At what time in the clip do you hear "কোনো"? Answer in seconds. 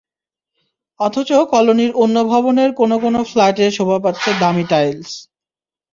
2.73-2.95, 2.99-3.19